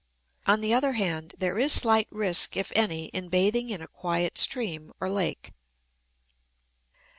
On 0.47 0.61
the 0.61 0.73
other 0.73 0.93
hand, 0.93 1.35
there 1.37 1.59
is 1.59 1.71
slight 1.71 2.07
risk 2.09 2.57
if 2.57 2.71
any 2.75 3.09
in 3.09 3.29
bathing 3.29 3.69
in 3.69 3.83
a 3.83 3.87
quiet 3.87 4.35
stream 4.39 4.91
or 4.99 5.07
lake. 5.07 5.53